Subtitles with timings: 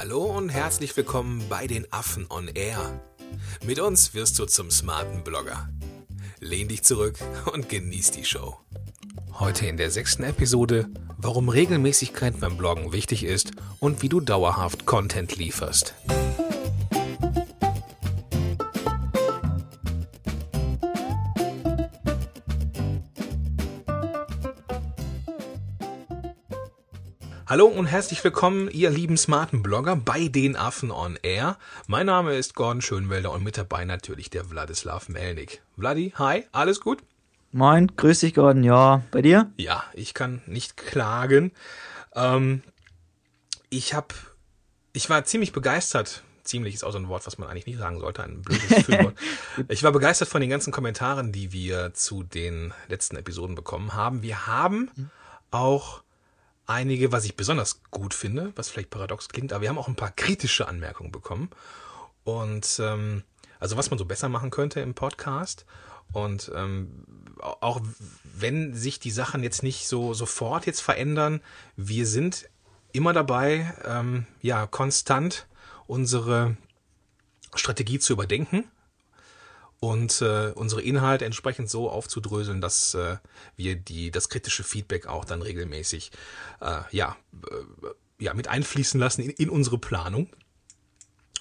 [0.00, 3.02] Hallo und herzlich willkommen bei den Affen on Air.
[3.66, 5.68] Mit uns wirst du zum smarten Blogger.
[6.38, 7.18] Lehn dich zurück
[7.52, 8.56] und genieß die Show.
[9.34, 10.88] Heute in der sechsten Episode,
[11.18, 15.92] warum Regelmäßigkeit beim Bloggen wichtig ist und wie du dauerhaft Content lieferst.
[27.50, 31.58] Hallo und herzlich willkommen, ihr lieben smarten Blogger bei den Affen on Air.
[31.88, 35.60] Mein Name ist Gordon Schönwelder und mit dabei natürlich der Wladislav Melnik.
[35.76, 37.02] Vladi, hi, alles gut?
[37.50, 39.50] Moin, grüß dich Gordon, ja, bei dir?
[39.56, 41.50] Ja, ich kann nicht klagen.
[42.14, 42.62] Ähm,
[43.68, 44.14] ich habe,
[44.92, 46.22] ich war ziemlich begeistert.
[46.44, 49.16] Ziemlich ist auch so ein Wort, was man eigentlich nicht sagen sollte, ein blödes Füllwort.
[49.66, 54.22] ich war begeistert von den ganzen Kommentaren, die wir zu den letzten Episoden bekommen haben.
[54.22, 55.10] Wir haben
[55.50, 56.04] auch
[56.70, 59.96] einige, was ich besonders gut finde, was vielleicht paradox klingt, aber wir haben auch ein
[59.96, 61.50] paar kritische Anmerkungen bekommen.
[62.24, 63.24] Und ähm,
[63.58, 65.66] also was man so besser machen könnte im Podcast.
[66.12, 67.04] Und ähm,
[67.38, 67.80] auch
[68.24, 71.40] wenn sich die Sachen jetzt nicht so sofort jetzt verändern,
[71.76, 72.48] wir sind
[72.92, 75.46] immer dabei, ähm, ja, konstant
[75.86, 76.56] unsere
[77.54, 78.64] Strategie zu überdenken
[79.80, 83.16] und äh, unsere Inhalte entsprechend so aufzudröseln, dass äh,
[83.56, 86.12] wir die das kritische Feedback auch dann regelmäßig
[86.60, 87.16] äh, ja
[87.50, 90.28] äh, ja mit einfließen lassen in, in unsere Planung.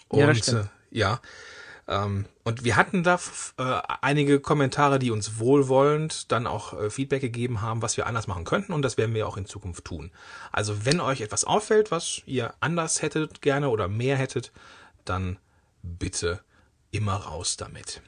[0.08, 1.22] Und ja, äh, ja
[1.90, 3.20] ähm, und wir hatten da
[3.58, 8.28] äh, einige Kommentare, die uns wohlwollend dann auch äh, Feedback gegeben haben, was wir anders
[8.28, 10.12] machen könnten und das werden wir auch in Zukunft tun.
[10.52, 14.52] Also wenn euch etwas auffällt, was ihr anders hättet gerne oder mehr hättet,
[15.04, 15.40] dann
[15.82, 16.42] bitte
[16.92, 18.02] immer raus damit.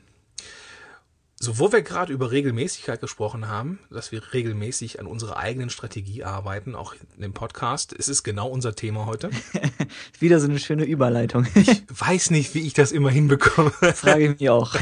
[1.44, 6.24] So, wo wir gerade über Regelmäßigkeit gesprochen haben, dass wir regelmäßig an unserer eigenen Strategie
[6.24, 9.32] arbeiten, auch in dem Podcast, es ist genau unser Thema heute.
[10.20, 11.48] Wieder so eine schöne Überleitung.
[11.56, 13.72] ich weiß nicht, wie ich das immer hinbekomme.
[13.96, 14.76] Frage ich mich auch.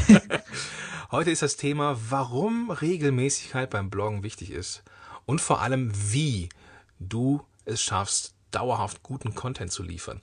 [1.10, 4.82] Heute ist das Thema, warum Regelmäßigkeit beim Bloggen wichtig ist
[5.24, 6.50] und vor allem, wie
[6.98, 10.20] du es schaffst, dauerhaft guten Content zu liefern.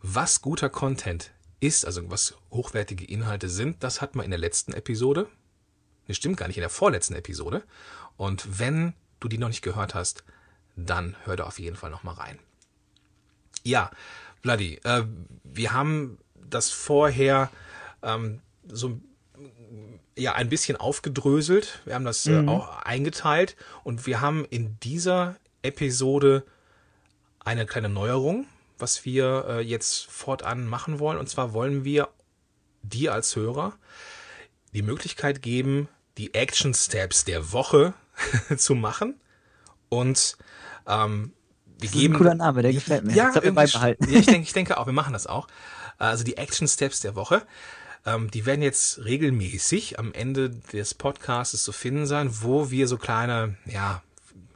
[0.00, 4.74] Was guter Content ist, also was hochwertige Inhalte sind, das hat man in der letzten
[4.74, 5.26] Episode
[6.06, 7.62] das stimmt gar nicht, in der vorletzten Episode.
[8.16, 10.24] Und wenn du die noch nicht gehört hast,
[10.76, 12.38] dann hör da auf jeden Fall noch mal rein.
[13.62, 13.90] Ja,
[14.42, 15.04] Vladi, äh,
[15.44, 17.50] wir haben das vorher
[18.02, 19.00] ähm, so
[20.16, 21.80] ja ein bisschen aufgedröselt.
[21.84, 22.48] Wir haben das äh, mhm.
[22.48, 26.44] auch eingeteilt und wir haben in dieser Episode
[27.40, 28.46] eine kleine Neuerung,
[28.78, 31.18] was wir äh, jetzt fortan machen wollen.
[31.18, 32.08] Und zwar wollen wir
[32.82, 33.74] dir als Hörer
[34.72, 35.88] die Möglichkeit geben,
[36.18, 37.94] die Action Steps der Woche
[38.56, 39.20] zu machen.
[39.88, 40.36] Und
[40.86, 41.32] ähm,
[41.78, 42.14] wir das geben.
[42.14, 43.14] Ist ein cooler Name, der gefällt mir.
[43.14, 44.10] Ja, beibehalten.
[44.10, 45.48] ja ich, denke, ich denke auch, wir machen das auch.
[45.98, 47.42] Also die Action Steps der Woche.
[48.04, 52.96] Ähm, die werden jetzt regelmäßig am Ende des Podcasts zu finden sein, wo wir so
[52.96, 54.02] kleine, ja,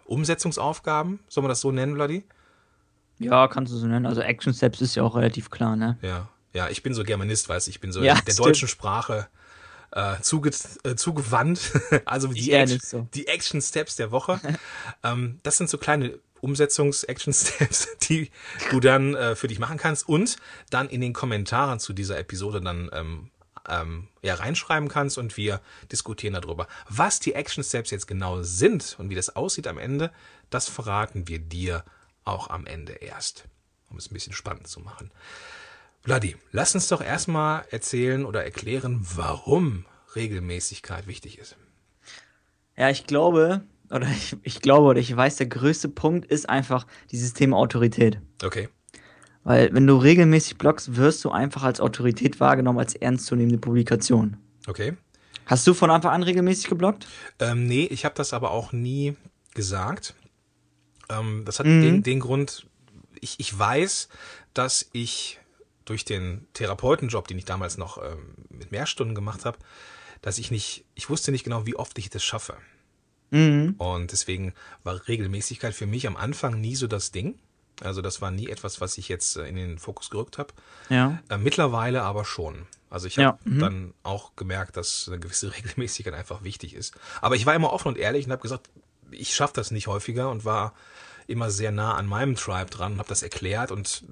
[0.04, 2.24] Umsetzungsaufgaben, soll man das so nennen, Vladi?
[3.18, 4.06] Ja, kannst du so nennen.
[4.06, 5.96] Also Action Steps ist ja auch relativ klar, ne?
[6.02, 8.48] Ja, ja, ich bin so Germanist, weiß ich bin so ja, der stimmt.
[8.48, 9.28] deutschen Sprache
[9.92, 10.50] äh, zuge
[10.84, 11.72] äh, zugewandt.
[12.04, 13.08] also die, Action, so.
[13.14, 14.40] die Action Steps der Woche.
[15.02, 18.30] ähm, das sind so kleine Umsetzungs-Action-Steps, die
[18.70, 20.36] du dann äh, für dich machen kannst und
[20.70, 23.30] dann in den Kommentaren zu dieser Episode dann ähm,
[23.68, 25.60] ähm, ja, reinschreiben kannst und wir
[25.90, 26.68] diskutieren darüber.
[26.88, 30.12] Was die Action Steps jetzt genau sind und wie das aussieht am Ende,
[30.50, 31.84] das verraten wir dir
[32.24, 33.44] auch am Ende erst,
[33.90, 35.10] um es ein bisschen spannend zu machen.
[36.06, 41.56] Vladi, lass uns doch erstmal erzählen oder erklären, warum Regelmäßigkeit wichtig ist.
[42.76, 46.86] Ja, ich glaube, oder ich, ich glaube, oder ich weiß, der größte Punkt ist einfach
[47.10, 48.20] dieses Thema Autorität.
[48.44, 48.68] Okay.
[49.42, 54.36] Weil wenn du regelmäßig bloggst, wirst du einfach als Autorität wahrgenommen, als ernstzunehmende Publikation.
[54.68, 54.96] Okay.
[55.46, 57.08] Hast du von Anfang an regelmäßig gebloggt?
[57.40, 59.16] Ähm, nee, ich habe das aber auch nie
[59.54, 60.14] gesagt.
[61.10, 61.82] Ähm, das hat mhm.
[61.82, 62.68] den, den Grund,
[63.20, 64.08] ich, ich weiß,
[64.54, 65.40] dass ich
[65.86, 69.58] durch den Therapeutenjob, den ich damals noch ähm, mit mehr Stunden gemacht habe,
[70.20, 72.56] dass ich nicht, ich wusste nicht genau, wie oft ich das schaffe.
[73.30, 73.74] Mhm.
[73.78, 74.52] Und deswegen
[74.84, 77.38] war Regelmäßigkeit für mich am Anfang nie so das Ding.
[77.80, 80.52] Also das war nie etwas, was ich jetzt äh, in den Fokus gerückt habe.
[80.88, 81.22] Ja.
[81.28, 82.66] Äh, mittlerweile aber schon.
[82.90, 83.50] Also ich habe ja.
[83.50, 83.58] mhm.
[83.58, 86.94] dann auch gemerkt, dass eine gewisse Regelmäßigkeit einfach wichtig ist.
[87.20, 88.70] Aber ich war immer offen und ehrlich und habe gesagt,
[89.10, 90.74] ich schaffe das nicht häufiger und war
[91.26, 94.04] immer sehr nah an meinem Tribe dran und habe das erklärt und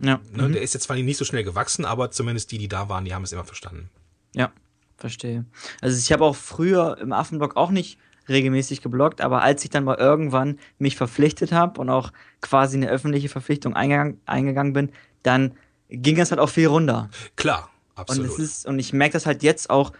[0.00, 0.20] ja.
[0.32, 0.52] ne, mhm.
[0.52, 3.14] der ist jetzt zwar nicht so schnell gewachsen, aber zumindest die, die da waren, die
[3.14, 3.90] haben es immer verstanden.
[4.34, 4.52] Ja,
[4.96, 5.44] verstehe.
[5.80, 9.84] Also ich habe auch früher im Affenblog auch nicht regelmäßig gebloggt, aber als ich dann
[9.84, 15.54] mal irgendwann mich verpflichtet habe und auch quasi eine öffentliche Verpflichtung eingegangen, eingegangen bin, dann
[15.88, 17.10] ging das halt auch viel runter.
[17.36, 18.30] Klar, Und, absolut.
[18.30, 19.92] es ist, und ich merke das halt jetzt auch,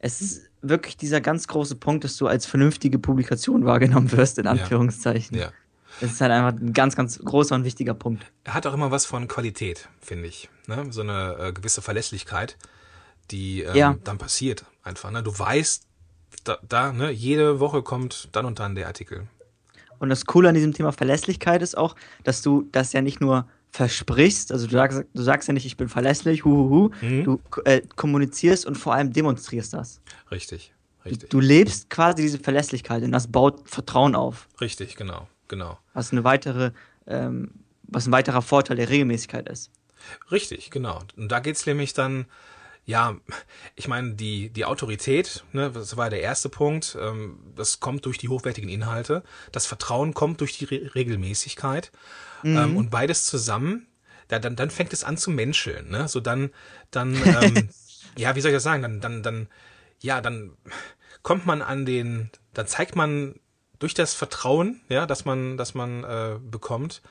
[0.00, 4.46] es ist wirklich dieser ganz große Punkt, dass du als vernünftige Publikation wahrgenommen wirst, in
[4.46, 5.38] Anführungszeichen.
[5.38, 5.52] ja.
[6.00, 8.24] Das ist halt einfach ein ganz, ganz großer und wichtiger Punkt.
[8.44, 10.48] Er hat auch immer was von Qualität, finde ich.
[10.66, 10.86] Ne?
[10.90, 12.56] So eine äh, gewisse Verlässlichkeit,
[13.30, 13.96] die ähm, Ja.
[14.04, 15.10] dann passiert einfach.
[15.10, 15.22] Ne?
[15.22, 15.84] Du weißt,
[16.44, 17.10] da, da ne?
[17.10, 19.26] jede Woche kommt dann und dann der Artikel.
[19.98, 23.48] Und das Coole an diesem Thema Verlässlichkeit ist auch, dass du das ja nicht nur
[23.70, 27.24] versprichst, also du sagst, du sagst ja nicht, ich bin verlässlich, huhuhu, Mhm.
[27.24, 30.00] du äh, kommunizierst und vor allem demonstrierst das.
[30.30, 30.72] Richtig,
[31.04, 35.78] Du, richtig, du lebst quasi diese Verlässlichkeit und das baut Vertrauen auf, richtig, genau, genau.
[35.94, 36.72] was eine weitere,
[37.06, 37.50] ähm,
[37.82, 39.70] was ein weiterer Vorteil der Regelmäßigkeit ist.
[40.30, 41.02] Richtig, genau.
[41.16, 42.26] Und da geht's nämlich dann,
[42.84, 43.16] ja,
[43.74, 48.18] ich meine, die, die Autorität, ne, das war der erste Punkt, ähm, das kommt durch
[48.18, 49.22] die hochwertigen Inhalte.
[49.50, 51.90] Das Vertrauen kommt durch die Re Regelmäßigkeit.
[52.44, 53.88] Ähm, und beides zusammen,
[54.28, 55.90] da, dann, dann fängt es an zu menscheln.
[55.90, 56.06] Ne?
[56.06, 56.50] So dann,
[56.90, 57.68] dann, ähm,
[58.16, 58.82] ja, wie soll ich das sagen?
[58.82, 59.48] Dann, dann, dann,
[60.00, 60.52] ja, dann
[61.22, 63.34] kommt man an den, dann zeigt man
[63.78, 67.02] durch das Vertrauen, ja, dass man, dass man äh, bekommt,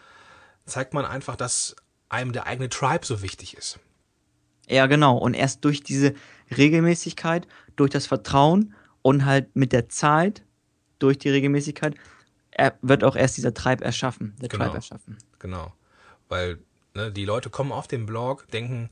[0.66, 1.76] zeigt man einfach, dass
[2.10, 3.80] einem der eigene Tribe so wichtig ist.
[4.68, 5.18] Ja, genau.
[5.18, 6.14] Und erst durch diese
[6.56, 10.44] Regelmäßigkeit, durch das Vertrauen und halt mit der Zeit,
[10.98, 11.96] durch die Regelmäßigkeit,
[12.82, 14.64] wird auch erst dieser Tribe erschaffen, der Genau.
[14.66, 15.18] Tribe erschaffen.
[15.40, 15.74] Genau.
[16.30, 16.60] Weil
[16.94, 18.90] ne, die Leute kommen auf den Blog, denken,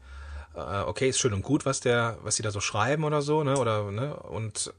[0.53, 3.43] äh, okay, ist schön und gut, was der, was sie da so schreiben oder so,
[3.43, 3.57] ne?
[3.57, 4.15] Oder, ne?
[4.15, 4.73] Und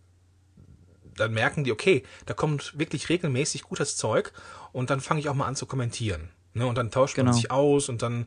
[1.16, 4.32] dann merken die, okay, da kommt wirklich regelmäßig gutes Zeug
[4.72, 6.30] und dann fange ich auch mal an zu kommentieren.
[6.54, 6.66] Ne?
[6.66, 7.36] Und dann tauscht man Genau.
[7.36, 8.26] sich aus und dann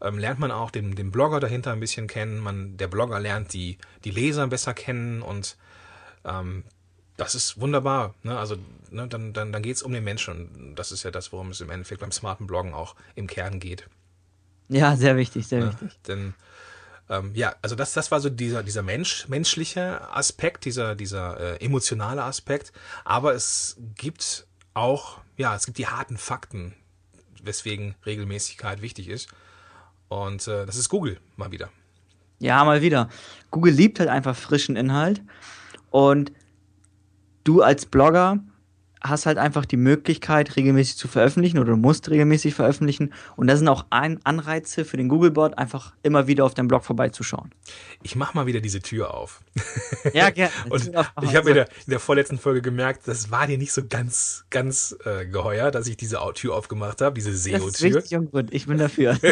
[0.00, 2.38] ähm, lernt man auch den, den Blogger dahinter ein bisschen kennen.
[2.38, 5.56] Man, der Blogger lernt die, die Leser besser kennen und
[6.24, 6.64] ähm,
[7.16, 8.14] das ist wunderbar.
[8.22, 8.38] Ne?
[8.38, 8.56] Also
[8.90, 10.48] ne, dann, dann, dann geht es um den Menschen.
[10.54, 13.58] Und das ist ja das, worum es im Endeffekt beim smarten Bloggen auch im Kern
[13.60, 13.88] geht.
[14.68, 15.68] Ja, sehr wichtig, sehr Ne?
[15.68, 15.98] wichtig.
[16.08, 16.34] Denn
[17.08, 21.64] ähm, ja, also das, das war so dieser, dieser Mensch, menschliche Aspekt, dieser, dieser äh,
[21.64, 22.72] emotionale Aspekt.
[23.04, 26.74] Aber es gibt auch, ja, es gibt die harten Fakten,
[27.42, 29.28] weswegen Regelmäßigkeit wichtig ist.
[30.08, 31.70] Und äh, das ist Google mal wieder.
[32.38, 33.08] Ja, mal wieder.
[33.50, 35.22] Google liebt halt einfach frischen Inhalt
[35.90, 36.32] und
[37.44, 38.40] du als Blogger
[39.08, 43.12] hast halt einfach die Möglichkeit, regelmäßig zu veröffentlichen oder du musst regelmäßig veröffentlichen.
[43.36, 46.84] Und das sind auch ein Anreize für den Googlebot, einfach immer wieder auf deinem Blog
[46.84, 47.50] vorbeizuschauen.
[48.02, 49.40] Ich mach mal wieder diese Tür auf.
[50.12, 50.52] Ja, gerne.
[50.68, 50.90] Und
[51.22, 54.44] ich habe in der, in der vorletzten Folge gemerkt, das war dir nicht so ganz,
[54.50, 57.94] ganz äh, geheuer, dass ich diese Tür aufgemacht habe, diese das ist SEO-Tür.
[57.96, 58.46] wichtig und gut.
[58.50, 59.18] Ich bin dafür.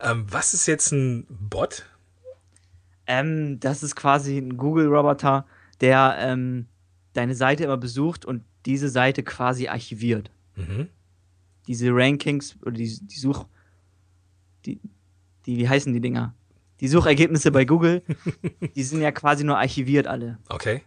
[0.00, 1.84] Ähm, was ist jetzt ein Bot?
[3.06, 5.46] ähm, das ist quasi ein Google-Roboter,
[5.80, 6.66] der ähm,
[7.12, 10.30] deine Seite immer besucht und diese Seite quasi archiviert.
[10.56, 10.88] Mhm.
[11.66, 13.46] diese Rankings oder die, die Such.
[14.66, 14.80] Die,
[15.46, 16.34] die, wie heißen die Dinger?
[16.80, 18.02] Die Suchergebnisse bei Google,
[18.76, 20.82] die sind ja quasi nur archiviert alle, Okay,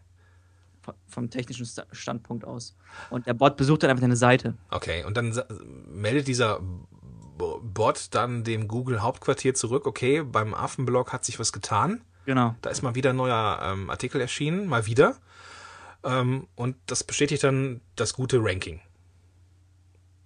[0.81, 2.75] v- vom technischen Sta- Standpunkt aus.
[3.09, 4.55] Und der Bot besucht dann einfach deine Seite.
[4.71, 5.03] okay.
[5.05, 5.33] Und dann
[5.87, 6.59] meldet dieser
[7.37, 12.01] Bot dann dem Google-Hauptquartier zurück, okay, beim Affenblog hat sich was getan.
[12.25, 12.55] Genau.
[12.61, 15.15] Da ist mal wieder ein neuer ähm, Artikel erschienen, mal wieder.
[16.05, 18.79] Ähm, und das bestätigt dann das gute Ranking.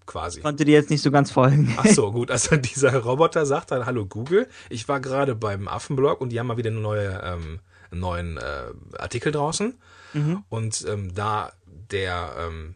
[0.06, 0.42] Quasi.
[0.42, 1.74] Konnte dir jetzt nicht so ganz folgen.
[1.78, 2.32] Ach so, gut.
[2.32, 6.48] Also dieser Roboter sagt dann, hallo Google, ich war gerade beim Affenblog und die haben
[6.48, 7.60] mal wieder eine neue, ähm,
[7.92, 9.76] einen neuen äh, Artikel draußen.
[10.14, 10.44] Mhm.
[10.50, 12.76] Und ähm, da der ähm,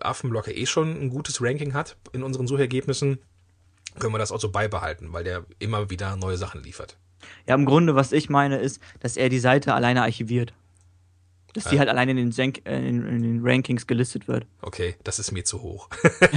[0.00, 3.18] Affenblog ja eh schon ein gutes Ranking hat in unseren Suchergebnissen,
[3.98, 6.96] können wir das auch so beibehalten, weil der immer wieder neue Sachen liefert.
[7.46, 10.52] Ja, im Grunde, was ich meine, ist, dass er die Seite alleine archiviert.
[11.54, 14.44] Dass die halt alleine in den, Senk äh, in, in den Rankings gelistet wird.
[14.60, 15.88] Okay, das ist mir zu hoch.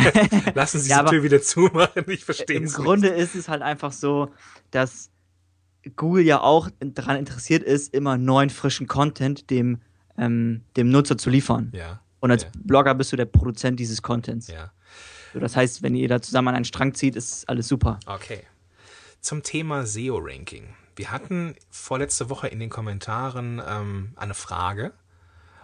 [0.54, 3.64] Lassen Sie Ja, die Tür wieder zumachen, ich verstehe Im es Grunde ist es halt
[3.64, 4.32] einfach so,
[4.70, 5.10] dass
[5.96, 9.82] Google ja auch daran interessiert ist, immer neuen, frischen Content dem,
[10.18, 11.72] ähm, dem Nutzer zu liefern.
[11.74, 12.50] Ja, Und als ja.
[12.56, 14.48] Blogger bist du der Produzent dieses Contents.
[14.48, 14.72] ja.
[15.34, 18.00] So, das heißt, wenn ihr da zusammen an einen Strang zieht, ist alles super.
[18.06, 18.44] Okay.
[19.20, 20.76] Zum Thema SEO-Ranking.
[20.96, 24.94] Wir hatten vorletzte Woche in den Kommentaren ähm, eine Frage.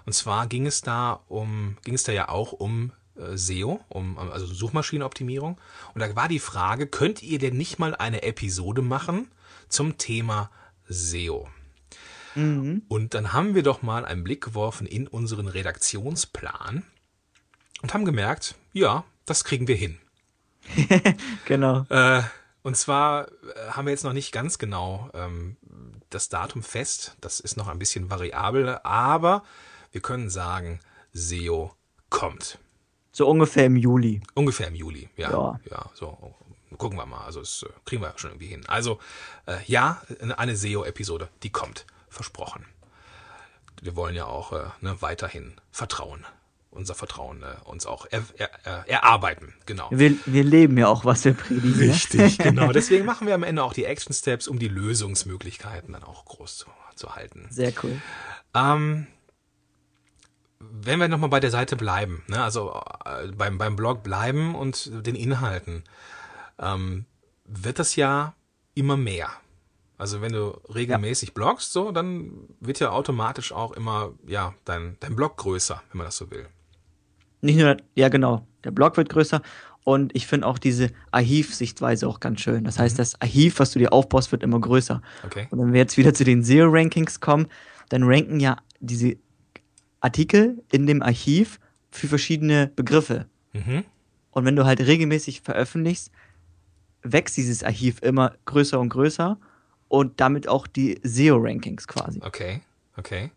[0.05, 4.17] Und zwar ging es da um, ging es da ja auch um äh, SEO, um
[4.17, 5.57] also Suchmaschinenoptimierung.
[5.93, 9.31] Und da war die Frage, könnt ihr denn nicht mal eine Episode machen
[9.69, 10.49] zum Thema
[10.87, 11.47] SEO?
[12.89, 16.83] Und dann haben wir doch mal einen Blick geworfen in unseren Redaktionsplan
[17.81, 19.99] und haben gemerkt, ja, das kriegen wir hin.
[21.45, 21.85] Genau.
[21.89, 22.23] Äh,
[22.63, 25.57] und zwar äh, haben wir jetzt noch nicht ganz genau ähm,
[26.09, 27.17] das Datum fest.
[27.19, 29.43] Das ist noch ein bisschen variabel, aber
[29.93, 30.79] wir können sagen,
[31.13, 31.71] SEO
[32.09, 32.59] kommt.
[33.11, 34.21] So ungefähr im Juli.
[34.33, 35.31] Ungefähr im Juli, ja.
[35.31, 35.59] Ja.
[35.69, 36.35] Ja, so.
[36.77, 37.23] gucken wir mal.
[37.23, 38.63] Also das äh, kriegen wir schon irgendwie hin.
[38.67, 38.99] Also
[39.45, 40.01] äh, ja,
[40.35, 41.85] eine SEO-Episode, die kommt.
[42.09, 42.65] Versprochen.
[43.81, 46.25] Wir wollen ja auch äh, ne, weiterhin vertrauen.
[46.71, 49.53] Unser Vertrauen äh, uns auch er, er, er, erarbeiten.
[49.67, 49.89] Genau.
[49.91, 51.87] Wir, wir leben ja auch, was wir predigen.
[51.87, 51.93] ne?
[51.93, 52.71] Richtig, genau.
[52.71, 56.57] Deswegen machen wir am Ende auch die Action Steps, um die Lösungsmöglichkeiten dann auch groß
[56.57, 57.47] zu, zu halten.
[57.51, 58.01] Sehr cool.
[58.55, 59.05] Ähm,
[60.71, 64.91] wenn wir nochmal bei der Seite bleiben, ne, also äh, beim, beim Blog bleiben und
[65.05, 65.83] den Inhalten,
[66.59, 67.05] ähm,
[67.45, 68.33] wird das ja
[68.75, 69.29] immer mehr.
[69.97, 75.15] Also wenn du regelmäßig bloggst, so, dann wird ja automatisch auch immer, ja, dein, dein
[75.15, 76.47] Blog größer, wenn man das so will.
[77.41, 79.41] Nicht nur, ja genau, der Blog wird größer
[79.83, 82.63] und ich finde auch diese Archiv-Sichtweise auch ganz schön.
[82.63, 85.01] Das heißt, das Archiv, was du dir aufbaust, wird immer größer.
[85.25, 85.47] Okay.
[85.51, 87.47] Und wenn wir jetzt wieder zu den SEO-Rankings kommen,
[87.89, 89.17] dann ranken ja diese
[90.03, 93.25] Artikel in dem Archiv für verschiedene Begriffe.
[93.53, 93.85] Mhm.
[94.31, 96.11] Und wenn du halt regelmäßig veröffentlichst,
[97.03, 99.37] wächst dieses Archiv immer größer und größer
[99.87, 102.19] und damit auch die SEO-Rankings quasi.
[102.23, 102.61] Okay,
[102.97, 103.31] okay.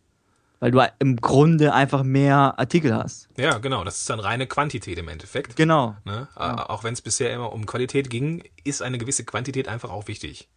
[0.59, 3.29] Weil du im Grunde einfach mehr Artikel hast.
[3.37, 3.85] Ja, genau.
[3.85, 5.55] Das ist dann reine Quantität im Endeffekt.
[5.55, 5.97] Genau.
[6.05, 6.29] Ne?
[6.35, 10.09] Äh, Auch wenn es bisher immer um Qualität ging, ist eine gewisse Quantität einfach auch
[10.09, 10.49] wichtig.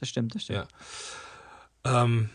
[0.00, 0.66] Das stimmt, das stimmt.
[1.84, 2.04] Ja.
[2.04, 2.30] Ähm,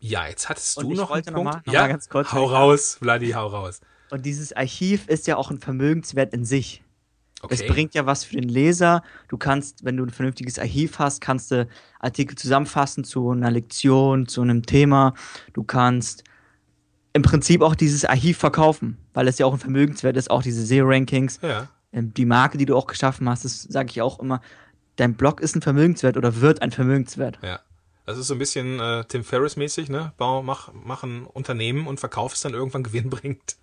[0.00, 1.52] ja, jetzt hattest Und du noch einen noch Punkt.
[1.54, 3.80] mal- noch ja, ganz kurz- hau raus, Vladi, hau raus.
[4.10, 6.82] Und dieses Archiv ist ja auch ein Vermögenswert in sich.
[7.42, 7.54] Okay.
[7.54, 9.02] Es bringt ja was für den Leser.
[9.28, 11.66] Du kannst, wenn du ein vernünftiges Archiv hast, kannst du
[12.00, 15.14] Artikel zusammenfassen zu einer Lektion, zu einem Thema.
[15.54, 16.24] Du kannst
[17.14, 20.64] im Prinzip auch dieses Archiv verkaufen, weil es ja auch ein Vermögenswert ist, auch diese
[20.66, 21.38] SEO-Rankings.
[21.42, 24.40] ja, Ähm, Die Marke, die du auch geschaffen hast, das sage ich auch immer,
[24.96, 27.38] dein Blog ist ein Vermögenswert oder wird ein Vermögenswert.
[27.42, 27.60] ja.
[28.10, 30.12] Das ist so ein bisschen äh, Tim Ferriss mäßig, ne?
[30.16, 33.56] Bau, mach, mach ein Unternehmen und verkauf es dann irgendwann Gewinn bringt.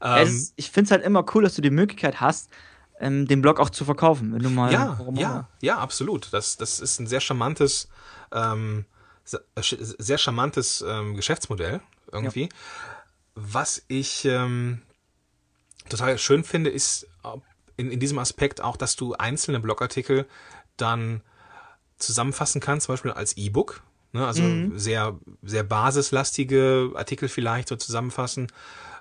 [0.00, 2.50] ähm, es, ich finde es halt immer cool, dass du die Möglichkeit hast,
[2.98, 6.32] ähm, den Blog auch zu verkaufen, wenn du mal ja, ja, ja, absolut.
[6.32, 7.88] Das, das ist ein sehr charmantes,
[8.32, 8.86] ähm,
[9.30, 12.48] äh, sehr charmantes ähm, Geschäftsmodell irgendwie.
[13.36, 14.82] Was ich ähm,
[15.88, 17.06] total schön finde, ist
[17.76, 20.26] in, in diesem Aspekt auch, dass du einzelne Blogartikel
[20.76, 21.22] dann
[21.98, 23.82] zusammenfassen kannst, zum Beispiel als E-Book.
[24.12, 24.42] Ne, also
[24.76, 28.46] sehr, sehr basislastige Artikel vielleicht so zusammenfassen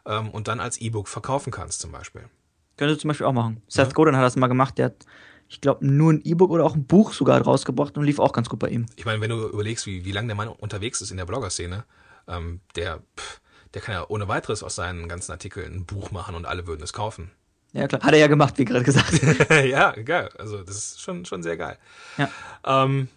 [0.05, 2.23] ähm, und dann als E-Book verkaufen kannst zum Beispiel.
[2.75, 3.61] Könntest du zum Beispiel auch machen.
[3.67, 5.05] Seth Godin hat das mal gemacht, der hat,
[5.47, 8.49] ich glaube, nur ein E-Book oder auch ein Buch sogar rausgebracht und lief auch ganz
[8.49, 8.87] gut bei ihm.
[8.95, 11.85] Ich meine, wenn du überlegst, wie, wie lange der Mann unterwegs ist in der Blogger-Szene,
[12.27, 13.39] ähm, der, pff,
[13.73, 16.83] der kann ja ohne weiteres aus seinen ganzen Artikeln ein Buch machen und alle würden
[16.83, 17.31] es kaufen.
[17.75, 18.01] Ja, klar.
[18.01, 19.22] Hat er ja gemacht, wie gerade gesagt.
[19.65, 20.29] ja, geil.
[20.38, 21.77] Also das ist schon, schon sehr geil.
[22.17, 22.29] ja.
[22.65, 23.10] Ähm,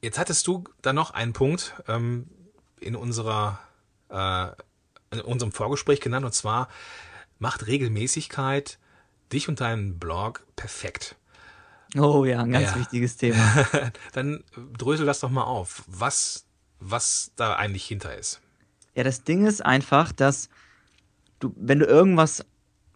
[0.00, 2.26] jetzt hattest du da noch einen Punkt ähm,
[2.80, 3.58] in unserer
[4.08, 4.46] äh,
[5.12, 6.68] in unserem Vorgespräch genannt, und zwar
[7.38, 8.78] macht Regelmäßigkeit
[9.32, 11.16] dich und deinen Blog perfekt.
[11.98, 12.76] Oh ja, ein ganz Ja.
[12.76, 13.36] wichtiges Thema.
[14.12, 14.42] Dann
[14.78, 16.44] drösel das doch mal auf, was,
[16.80, 18.40] was da eigentlich hinter ist.
[18.94, 20.48] Ja, das Ding ist einfach, dass
[21.40, 22.44] du, wenn du irgendwas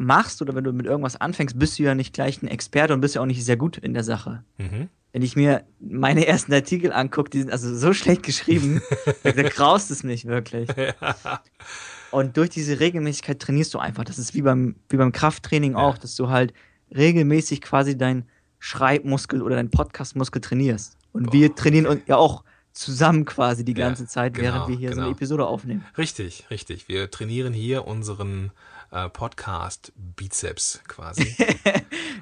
[0.00, 3.00] machst oder wenn du mit irgendwas anfängst, bist du ja nicht gleich ein Experte und
[3.00, 4.42] bist ja auch nicht sehr gut in der Sache.
[4.58, 4.88] Mhm.
[5.12, 8.80] Wenn ich mir meine ersten Artikel angucke, die sind also so schlecht geschrieben,
[9.22, 10.68] da, da graust es mich wirklich.
[12.10, 14.04] Und durch diese Regelmäßigkeit trainierst du einfach.
[14.04, 16.52] Das ist wie beim, wie beim Krafttraining auch, dass du halt
[16.94, 18.24] regelmäßig quasi deinen
[18.58, 20.96] Schreibmuskel oder deinen Podcastmuskel trainierst.
[21.12, 24.76] Und wir trainieren uns ja auch zusammen quasi die Ja, ganze Zeit, genau, während wir
[24.76, 25.06] hier so genau.
[25.06, 25.84] eine Episode aufnehmen.
[25.98, 26.88] Richtig, richtig.
[26.88, 28.52] Wir trainieren hier unseren
[28.90, 31.22] äh, Podcast Bizeps quasi.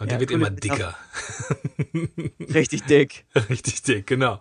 [0.00, 0.94] Und der Ja, wird coole immer dicker.
[2.54, 3.24] Richtig dick.
[3.48, 4.40] Richtig dick, genau.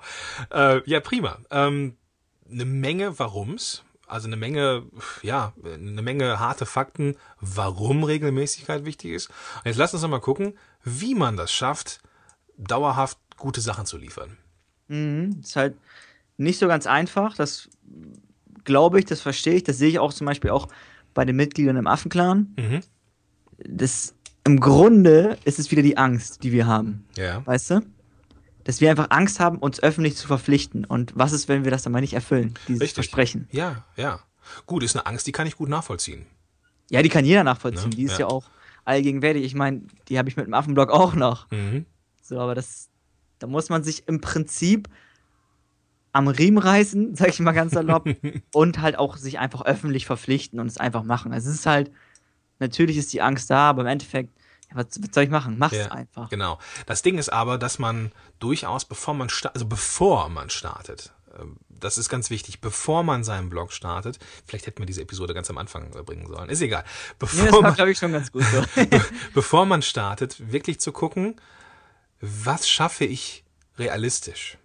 [0.52, 1.40] Äh, ja, prima.
[1.50, 1.98] Ähm,
[2.50, 4.84] eine Menge Warums, also eine Menge,
[5.22, 9.30] ja, eine Menge harte Fakten, warum Regelmäßigkeit wichtig ist.
[9.30, 12.02] Und jetzt lass uns noch mal gucken, wie man das schafft,
[12.58, 14.38] dauerhaft gute Sachen zu liefern.
[14.88, 15.42] Mhm.
[15.44, 15.78] Ist halt
[16.38, 17.36] nicht so ganz einfach.
[17.36, 17.70] Das
[18.64, 19.64] glaube ich, das verstehe ich.
[19.64, 20.68] Das sehe ich auch zum Beispiel auch
[21.18, 22.54] bei den Mitgliedern im Affenclan.
[22.60, 22.82] Mhm.
[23.58, 27.06] Das im Grunde ist es wieder die Angst, die wir haben.
[27.18, 27.44] Ja.
[27.46, 27.82] Weißt du?
[28.64, 30.86] Dass wir einfach Angst haben, uns öffentlich zu verpflichten.
[30.86, 32.94] Und was ist, wenn wir das dann mal nicht erfüllen, dieses Richtig.
[32.94, 33.48] Versprechen?
[33.52, 34.20] Ja, ja.
[34.68, 36.28] Gut, ist eine Angst, die kann ich gut nachvollziehen.
[36.92, 37.90] Ja, die kann jeder nachvollziehen.
[37.90, 37.96] Ne?
[37.96, 38.28] Die ist ja, Ja.
[38.28, 38.46] auch
[38.86, 39.44] allgegenwärtig.
[39.44, 41.50] Ich meine, die habe ich mit dem Affenblog auch noch.
[41.50, 41.86] Mhm.
[42.22, 42.90] So, aber das,
[43.40, 44.88] da muss man sich im Prinzip
[46.18, 48.10] am Riemen reißen, sag ich mal ganz salopp,
[48.54, 51.32] und halt auch sich einfach öffentlich verpflichten und es einfach machen.
[51.32, 51.92] Also es ist halt,
[52.60, 54.38] natürlich ist die Angst da, aber im Endeffekt,
[54.70, 55.58] ja, was, was soll ich machen?
[55.58, 56.30] Mach's Ja, einfach.
[56.30, 56.60] Genau.
[56.88, 62.00] Das Ding ist aber, dass man durchaus, bevor man also bevor man startet, ähm, das
[62.00, 65.60] ist ganz wichtig, bevor man seinen Blog startet, vielleicht hätten wir diese Episode ganz am
[65.60, 66.84] Anfang bringen sollen, ist egal.
[67.20, 68.64] Bevor nee, das war, glaube ich, schon ganz gut so.
[69.36, 71.36] bevor man startet, wirklich zu gucken,
[72.20, 73.44] was schaffe ich
[73.78, 74.58] realistisch?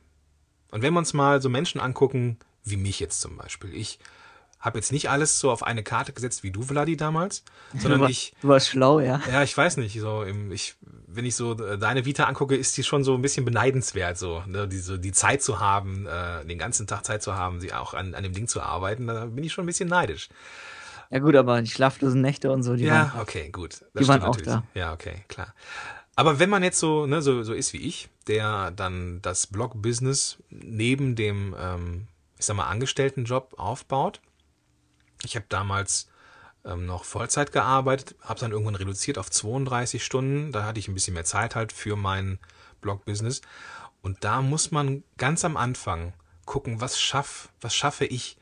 [0.73, 3.75] Und wenn wir uns mal so Menschen angucken, wie mich jetzt zum Beispiel.
[3.75, 3.99] Ich
[4.59, 7.43] habe jetzt nicht alles so auf eine Karte gesetzt wie du, Vladi, damals,
[7.77, 8.33] sondern du war, ich.
[8.41, 9.21] Du warst schlau, ja.
[9.31, 9.99] Ja, ich weiß nicht.
[10.01, 10.77] So, ich,
[11.09, 14.43] wenn ich so äh, deine Vita angucke, ist die schon so ein bisschen beneidenswert, so,
[14.47, 17.73] ne, die, so die Zeit zu haben, äh, den ganzen Tag Zeit zu haben, sie
[17.73, 20.29] auch an, an dem Ding zu arbeiten, da bin ich schon ein bisschen neidisch.
[21.11, 23.83] Ja gut, aber die schlaflosen Nächte und so, die ja, waren, okay, gut.
[23.93, 24.63] Das die waren auch da.
[24.75, 25.53] Ja, okay, klar.
[26.15, 30.39] Aber wenn man jetzt so, ne, so, so ist wie ich, der dann das Blog-Business
[30.51, 32.07] neben dem, ähm,
[32.39, 34.21] ich sag mal, Angestelltenjob aufbaut,
[35.25, 36.09] ich habe damals
[36.65, 40.53] ähm, noch Vollzeit gearbeitet, habe dann irgendwann reduziert auf 32 Stunden.
[40.53, 42.39] Da hatte ich ein bisschen mehr Zeit halt für mein
[42.81, 43.41] Blog-Business.
[44.03, 46.13] Und da muss man ganz am Anfang
[46.45, 48.37] gucken, was schaff, was schaffe ich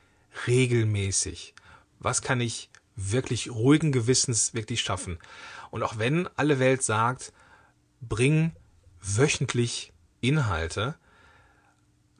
[0.46, 1.54] regelmäßig?
[1.98, 5.18] Was kann ich wirklich ruhigen Gewissens wirklich schaffen?
[5.70, 7.32] Und auch wenn alle Welt sagt,
[8.00, 8.52] bring
[9.00, 10.94] wöchentlich Inhalte,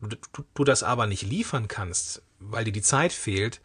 [0.00, 0.16] du,
[0.54, 3.60] du das aber nicht liefern kannst, weil dir die Zeit fehlt,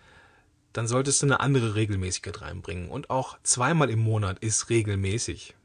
[0.74, 2.90] dann solltest du eine andere Regelmäßigkeit reinbringen.
[2.90, 5.56] Und auch zweimal im Monat ist regelmäßig.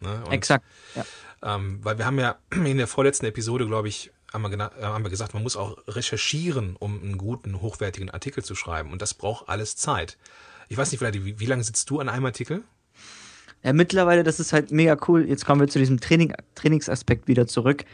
[0.00, 0.22] Ne?
[0.24, 0.64] Und, Exakt.
[0.94, 1.04] Ja.
[1.42, 5.04] Ähm, weil wir haben ja in der vorletzten Episode, glaube ich, haben wir, äh, haben
[5.04, 8.92] wir gesagt, man muss auch recherchieren, um einen guten, hochwertigen Artikel zu schreiben.
[8.92, 10.18] Und das braucht alles Zeit.
[10.68, 12.62] Ich weiß nicht, wie, wie lange sitzt du an einem Artikel?
[13.62, 15.28] Ja, mittlerweile, das ist halt mega cool.
[15.28, 17.84] Jetzt kommen wir zu diesem Training, Trainingsaspekt wieder zurück.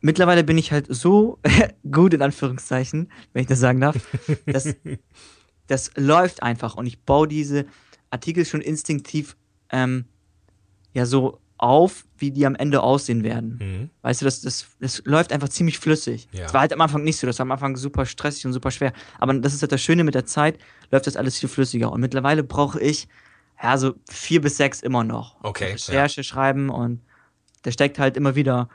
[0.00, 1.38] Mittlerweile bin ich halt so
[1.90, 3.96] gut, in Anführungszeichen, wenn ich das sagen darf,
[4.46, 4.74] dass
[5.66, 7.64] das läuft einfach und ich baue diese
[8.10, 9.36] Artikel schon instinktiv
[9.70, 10.04] ähm,
[10.92, 13.58] ja so auf, wie die am Ende aussehen werden.
[13.60, 13.90] Mhm.
[14.02, 16.28] Weißt du, das, das, das läuft einfach ziemlich flüssig.
[16.32, 16.52] Es ja.
[16.52, 18.92] war halt am Anfang nicht so, das war am Anfang super stressig und super schwer.
[19.18, 20.58] Aber das ist halt das Schöne mit der Zeit,
[20.90, 21.90] läuft das alles viel flüssiger.
[21.92, 23.08] Und mittlerweile brauche ich
[23.64, 25.36] ja so vier bis sechs immer noch.
[25.42, 25.72] Okay.
[25.72, 26.24] Recherche ja.
[26.24, 27.00] schreiben und
[27.64, 28.68] der steckt halt immer wieder.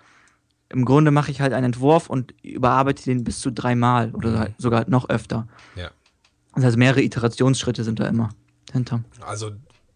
[0.69, 4.55] Im Grunde mache ich halt einen Entwurf und überarbeite den bis zu dreimal oder mhm.
[4.57, 5.47] sogar noch öfter.
[5.75, 5.91] Ja.
[6.55, 8.29] Das heißt, mehrere Iterationsschritte sind da immer
[8.71, 9.03] hinter.
[9.21, 9.51] Also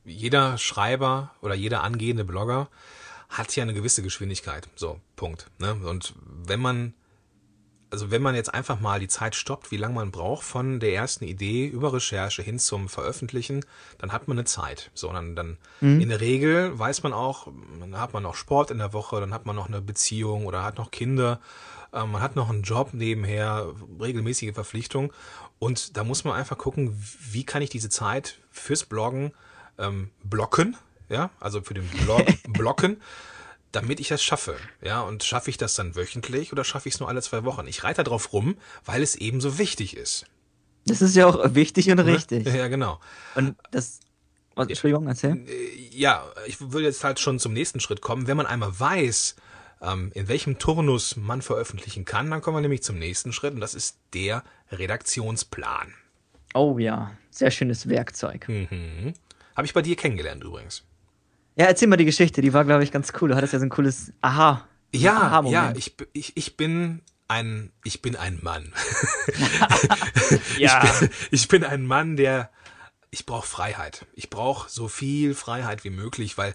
[0.05, 2.69] jeder Schreiber oder jeder angehende Blogger
[3.29, 4.67] hat ja eine gewisse Geschwindigkeit.
[4.75, 5.47] So, Punkt.
[5.57, 5.73] Ne?
[5.73, 6.13] Und
[6.45, 6.93] wenn man,
[7.93, 10.95] also wenn man jetzt einfach mal die Zeit stoppt, wie lange man braucht von der
[10.95, 13.63] ersten Idee über Recherche hin zum Veröffentlichen,
[13.99, 14.89] dann hat man eine Zeit.
[14.95, 16.01] So, dann, dann mhm.
[16.01, 19.31] in der Regel weiß man auch, dann hat man noch Sport in der Woche, dann
[19.31, 21.39] hat man noch eine Beziehung oder hat noch Kinder,
[21.93, 23.67] äh, man hat noch einen Job nebenher,
[24.01, 25.13] regelmäßige Verpflichtung
[25.59, 29.33] und da muss man einfach gucken, wie kann ich diese Zeit fürs Bloggen
[29.77, 30.77] ähm, blocken,
[31.09, 32.97] ja, also für den Blog blocken,
[33.73, 34.55] damit ich das schaffe.
[34.81, 37.67] Ja, und schaffe ich das dann wöchentlich oder schaffe ich es nur alle zwei Wochen?
[37.67, 38.55] Ich reite darauf rum,
[38.85, 40.25] weil es eben so wichtig ist.
[40.85, 42.45] Das ist ja auch wichtig und richtig.
[42.45, 42.99] Ja, genau.
[43.35, 43.99] Und das,
[44.55, 45.43] was, Entschuldigung, erzähl.
[45.47, 48.27] Äh, ja, ich würde jetzt halt schon zum nächsten Schritt kommen.
[48.27, 49.35] Wenn man einmal weiß,
[49.81, 53.59] ähm, in welchem Turnus man veröffentlichen kann, dann kommen wir nämlich zum nächsten Schritt und
[53.59, 55.93] das ist der Redaktionsplan.
[56.53, 58.47] Oh ja, sehr schönes Werkzeug.
[58.47, 59.13] Mhm.
[59.55, 60.83] Habe ich bei dir kennengelernt übrigens.
[61.55, 63.29] Ja, erzähl mal die Geschichte, die war, glaube ich, ganz cool.
[63.29, 64.67] Du hattest ja so ein cooles Aha.
[64.91, 68.73] Ja, Aha ja, ich, ich, ich bin ein, ich bin ein Mann.
[70.57, 70.83] ja.
[70.83, 72.51] Ich bin, ich bin ein Mann, der,
[73.09, 74.05] ich brauche Freiheit.
[74.13, 76.53] Ich brauche so viel Freiheit wie möglich, weil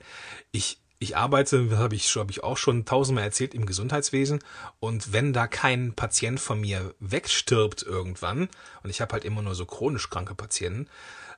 [0.52, 4.40] ich, ich arbeite, habe ich, hab ich auch schon tausendmal erzählt, im Gesundheitswesen.
[4.78, 8.48] Und wenn da kein Patient von mir wegstirbt irgendwann,
[8.82, 10.88] und ich habe halt immer nur so chronisch kranke Patienten,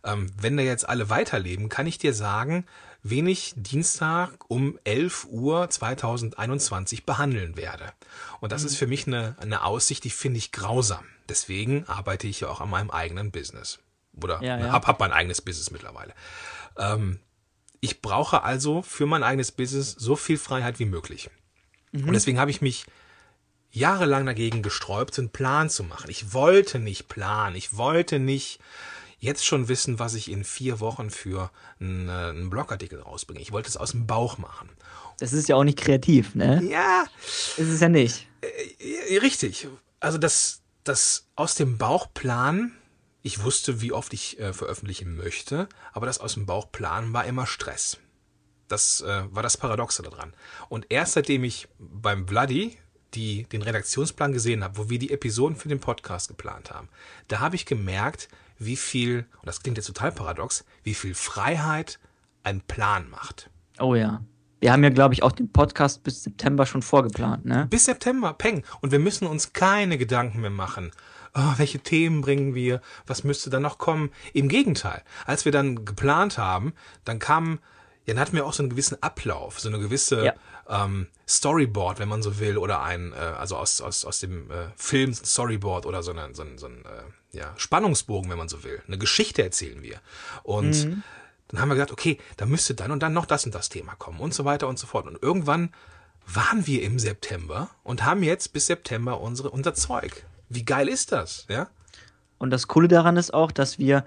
[0.04, 2.66] ähm, wenn da jetzt alle weiterleben, kann ich dir sagen,
[3.02, 7.92] wen ich Dienstag um 11 Uhr 2021 behandeln werde.
[8.40, 8.68] Und das mhm.
[8.68, 11.04] ist für mich eine, eine Aussicht, die finde ich grausam.
[11.28, 13.78] Deswegen arbeite ich ja auch an meinem eigenen Business.
[14.22, 14.72] Oder ja, ja.
[14.72, 16.14] hab, hab mein eigenes Business mittlerweile.
[16.76, 17.20] Ähm,
[17.80, 21.30] ich brauche also für mein eigenes Business so viel Freiheit wie möglich.
[21.92, 22.08] Mhm.
[22.08, 22.84] Und deswegen habe ich mich
[23.70, 26.10] jahrelang dagegen gesträubt, einen Plan zu machen.
[26.10, 27.56] Ich wollte nicht planen.
[27.56, 28.60] Ich wollte nicht
[29.20, 33.40] jetzt schon wissen, was ich in vier Wochen für einen, äh, einen Blogartikel rausbringe.
[33.40, 34.68] Ich wollte es aus dem Bauch machen.
[35.18, 36.62] Das ist ja auch nicht kreativ, ne?
[36.64, 37.04] Ja.
[37.56, 38.26] Ist es ja nicht.
[38.40, 39.68] Äh, richtig.
[40.00, 42.72] Also das, das aus dem Bauch planen
[43.22, 47.24] ich wusste, wie oft ich äh, veröffentlichen möchte, aber das aus dem Bauch planen war
[47.26, 47.98] immer Stress.
[48.68, 50.32] Das äh, war das Paradoxe daran.
[50.68, 52.78] Und erst seitdem ich beim Vladi
[53.14, 56.88] die, den Redaktionsplan gesehen habe, wo wir die Episoden für den Podcast geplant haben,
[57.28, 58.28] da habe ich gemerkt,
[58.60, 61.98] wie viel, und das klingt jetzt total paradox, wie viel Freiheit
[62.44, 63.50] ein Plan macht.
[63.80, 64.22] Oh ja.
[64.60, 67.66] Wir haben ja, glaube ich, auch den Podcast bis September schon vorgeplant, ne?
[67.70, 68.62] Bis September, peng.
[68.82, 70.92] Und wir müssen uns keine Gedanken mehr machen
[71.34, 74.10] oh, welche Themen bringen wir, was müsste dann noch kommen.
[74.32, 76.72] Im Gegenteil, als wir dann geplant haben,
[77.04, 77.60] dann kam,
[78.04, 80.34] ja, dann hatten wir auch so einen gewissen Ablauf, so eine gewisse Ja.
[80.70, 84.68] Ähm, Storyboard, wenn man so will, oder ein, äh, also aus, aus, aus dem äh,
[84.76, 88.48] Film ein Storyboard oder so, eine, so ein, so ein äh, ja, Spannungsbogen, wenn man
[88.48, 88.80] so will.
[88.86, 90.00] Eine Geschichte erzählen wir.
[90.42, 91.02] Und
[91.48, 93.94] dann haben wir gesagt, okay, da müsste dann und dann noch das und das Thema
[93.96, 95.06] kommen und so weiter und so fort.
[95.06, 95.72] Und irgendwann
[96.26, 100.24] waren wir im September und haben jetzt bis September unsere, unser Zeug.
[100.48, 101.68] Wie geil ist das, ja?
[102.38, 104.04] Und das Coole daran ist auch, dass wir,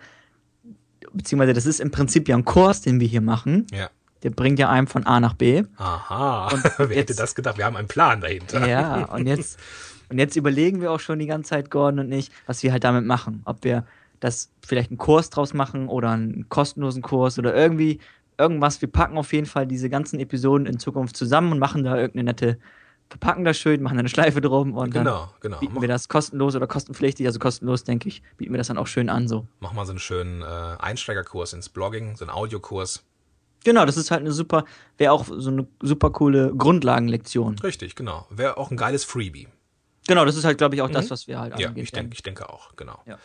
[1.12, 3.67] beziehungsweise das ist im Prinzip ja ein Kurs, den wir hier machen.
[3.71, 3.89] Ja.
[4.23, 5.63] Der bringt ja einem von A nach B.
[5.77, 6.49] Aha.
[6.77, 7.57] Wer hätte jetzt- das gedacht?
[7.57, 8.67] Wir haben einen Plan dahinter.
[8.67, 9.59] Ja, und jetzt,
[10.09, 12.83] und jetzt überlegen wir auch schon die ganze Zeit, Gordon und ich, was wir halt
[12.83, 13.41] damit machen.
[13.45, 13.86] Ob wir
[14.19, 17.99] das vielleicht einen Kurs draus machen oder einen kostenlosen Kurs oder irgendwie
[18.38, 18.81] irgendwas.
[18.81, 22.23] Wir packen auf jeden Fall diese ganzen Episoden in Zukunft zusammen und machen da irgendeine
[22.31, 22.57] nette,
[23.09, 25.59] verpacken das schön, machen da eine Schleife drum und dann Genau, genau.
[25.59, 28.88] bieten wir das kostenlos oder kostenpflichtig, also kostenlos, denke ich, bieten wir das dann auch
[28.88, 29.45] schön an so.
[29.59, 30.45] mach mal so einen schönen äh,
[30.79, 33.03] Einsteigerkurs ins Blogging, so einen Audiokurs.
[33.63, 34.65] Genau, das ist halt eine super,
[34.97, 37.58] wäre auch so eine super coole Grundlagenlektion.
[37.60, 38.28] Richtig, genau.
[38.30, 39.47] Wäre auch ein geiles Freebie.
[40.08, 42.23] Genau, das ist halt, glaube ich, auch das, was wir halt Ja, ich denke, ich
[42.23, 42.99] denke auch, genau.
[43.06, 43.17] Ja.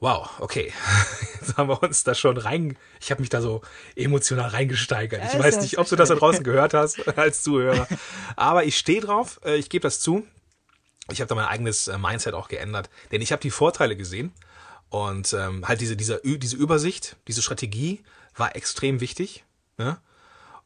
[0.00, 0.72] Wow, okay.
[1.40, 2.76] Jetzt haben wir uns da schon rein.
[3.00, 3.60] Ich habe mich da so
[3.96, 5.22] emotional reingesteigert.
[5.32, 7.86] Ich weiß nicht, ob du das da draußen gehört hast als Zuhörer.
[8.34, 10.26] Aber ich stehe drauf, äh, ich gebe das zu.
[11.10, 12.88] Ich habe da mein eigenes äh, Mindset auch geändert.
[13.12, 14.32] Denn ich habe die Vorteile gesehen.
[14.88, 18.00] Und ähm, halt diese, diese, Ü- diese Übersicht, diese Strategie
[18.36, 19.44] war extrem wichtig.
[19.78, 19.98] Ne?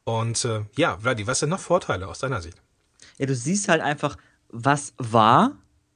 [0.03, 2.61] Und äh, ja, Vladi, was sind noch Vorteile aus deiner Sicht?
[3.17, 4.17] Ja, du siehst halt einfach,
[4.49, 5.53] was war,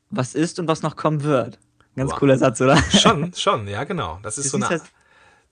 [0.09, 1.59] was ist und was noch kommen wird.
[1.95, 2.19] Ganz Wow.
[2.19, 2.77] cooler Satz, oder?
[2.91, 4.19] Schon, schon, ja, genau.
[4.23, 4.69] Das ist Du so eine.
[4.69, 4.83] halt-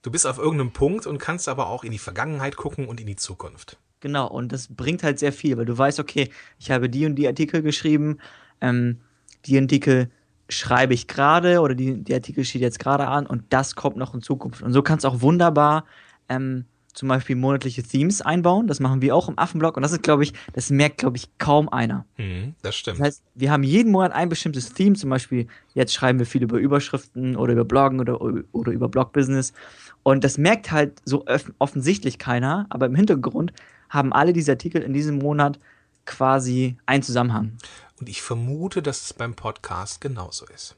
[0.03, 3.07] Du bist auf irgendeinem Punkt und kannst aber auch in die Vergangenheit gucken und in
[3.07, 3.77] die Zukunft.
[3.99, 7.15] Genau, und das bringt halt sehr viel, weil du weißt, okay, ich habe die und
[7.15, 8.19] die Artikel geschrieben,
[8.61, 9.01] ähm,
[9.45, 10.09] die Artikel
[10.49, 14.13] schreibe ich gerade oder die, die Artikel steht jetzt gerade an und das kommt noch
[14.13, 14.61] in Zukunft.
[14.61, 15.83] Und so kannst du auch wunderbar
[16.29, 16.65] ähm,
[16.97, 18.65] zum Beispiel monatliche Themes einbauen.
[18.65, 21.29] Das machen wir auch im Affenblog und das ist, glaube ich, das merkt, glaube ich,
[21.37, 22.05] kaum einer.
[22.15, 22.99] Hm, das stimmt.
[22.99, 26.41] Das heißt, wir haben jeden Monat ein bestimmtes Theme, zum Beispiel jetzt schreiben wir viel
[26.41, 29.53] über Überschriften oder über Bloggen oder, oder über Blogbusiness.
[30.01, 31.25] Und das merkt halt so
[31.59, 33.53] offensichtlich keiner, aber im Hintergrund
[33.89, 35.59] haben alle diese Artikel in diesem Monat
[36.05, 37.57] quasi einen Zusammenhang.
[37.99, 40.75] Und ich vermute, dass es beim Podcast genauso ist.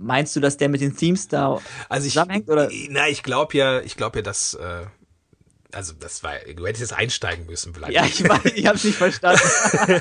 [0.00, 1.58] Meinst du, dass der mit den Themes da
[1.88, 2.48] Also ich, zusammenhängt?
[2.48, 2.70] Oder?
[2.90, 4.86] na, ich glaube ja, ich glaube ja, dass, äh,
[5.72, 7.92] also das war, du hättest jetzt einsteigen müssen, vielleicht.
[7.92, 9.42] Ja, ich weiß, ich habe es nicht verstanden.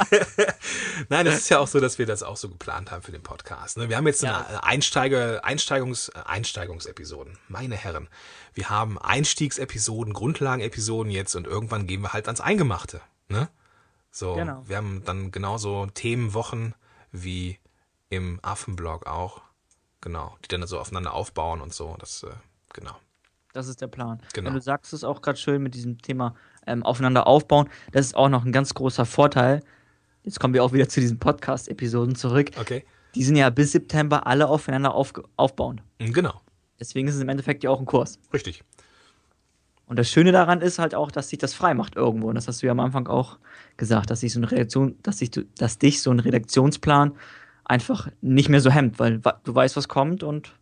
[1.10, 3.24] Nein, das ist ja auch so, dass wir das auch so geplant haben für den
[3.24, 3.78] Podcast.
[3.78, 3.90] Ne?
[3.90, 4.46] Wir haben jetzt Ja.
[4.48, 7.38] eine Einsteiger, Einsteigungs, Einsteigungsepisoden.
[7.48, 8.08] Meine Herren.
[8.54, 13.02] Wir haben Einstiegsepisoden, Grundlagenepisoden jetzt und irgendwann gehen wir halt ans Eingemachte.
[13.30, 13.50] Ne?
[14.12, 14.64] So, Genau.
[14.68, 16.76] wir haben dann genauso Themenwochen
[17.12, 17.60] wie
[18.10, 19.42] im Affenblog auch.
[20.08, 21.98] Genau, die dann so aufeinander aufbauen und so.
[22.00, 22.30] Das, äh,
[22.72, 22.96] genau.
[23.52, 24.22] Das ist der Plan.
[24.34, 24.48] Genau.
[24.48, 26.34] Und du sagst es auch gerade schön mit diesem Thema
[26.66, 27.68] ähm, aufeinander aufbauen.
[27.92, 29.62] Das ist auch noch ein ganz großer Vorteil.
[30.24, 32.52] Jetzt kommen wir auch wieder zu diesen Podcast-Episoden zurück.
[32.58, 32.86] Okay.
[33.16, 35.84] Die sind ja bis September alle aufeinander auf, aufbauend.
[36.00, 36.40] Mm, Genau,
[36.80, 38.18] Deswegen ist es im Endeffekt ja auch ein Kurs.
[38.34, 38.64] richtig.
[39.88, 42.30] Und das Schöne daran ist halt auch, dass sich das frei macht irgendwo.
[42.30, 43.40] Und das hast du ja am Anfang auch
[43.76, 47.14] gesagt, dass sich so eine Redaktion, dass sich, dass dich so ein Redaktionsplan
[47.68, 50.54] einfach nicht mehr so hemmt, weil du weißt, was kommt und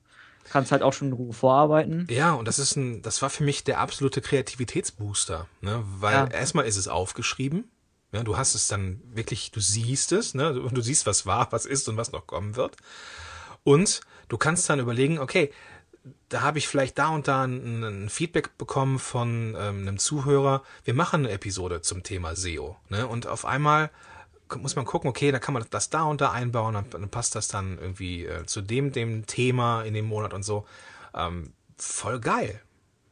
[0.50, 2.08] kannst halt auch schon in Ruhe vorarbeiten.
[2.10, 5.84] Ja, und das ist ein, das war für mich der absolute Kreativitätsbooster, ne?
[6.00, 6.28] Weil Ja.
[6.28, 7.66] erstmal ist es aufgeschrieben,
[8.12, 10.54] ja, du hast es dann wirklich, du siehst es, ne?
[10.54, 12.78] Du, du siehst, was war, was ist und was noch kommen wird.
[13.64, 15.52] Und du kannst dann überlegen, okay,
[16.30, 20.62] da habe ich vielleicht da und da ein, ein Feedback bekommen von ähm, einem Zuhörer.
[20.84, 22.78] Wir machen eine Episode zum Thema SEO.
[22.90, 23.08] Ne?
[23.08, 23.90] Und auf einmal
[24.58, 27.36] muss man gucken, okay, da kann man das da und da einbauen, dann, dann passt
[27.36, 30.66] das dann irgendwie äh, zu dem, dem Thema in dem Monat und so.
[31.14, 32.62] Ähm, voll geil.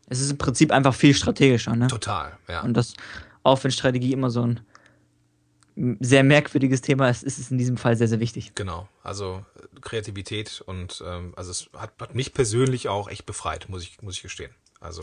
[0.09, 1.87] Es ist im Prinzip einfach viel strategischer, ne?
[1.87, 2.61] Total, ja.
[2.61, 2.93] Und das,
[3.41, 4.59] auch wenn Strategie immer so ein
[5.99, 8.53] sehr merkwürdiges Thema ist, ist es in diesem Fall sehr, sehr wichtig.
[8.55, 8.87] Genau.
[9.01, 9.43] Also
[9.81, 14.15] Kreativität und ähm, also es hat, hat mich persönlich auch echt befreit, muss ich, muss
[14.17, 14.51] ich gestehen.
[14.79, 15.01] Also,